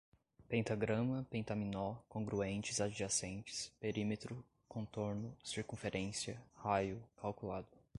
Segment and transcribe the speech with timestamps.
[0.47, 7.67] pentagrama, pentaminó, congruentes adjacentes, perímetro, contorno, circunferência, raio, calculado